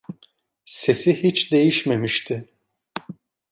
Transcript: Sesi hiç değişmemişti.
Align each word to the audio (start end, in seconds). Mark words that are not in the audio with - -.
Sesi 0.65 1.23
hiç 1.23 1.51
değişmemişti. 1.51 2.47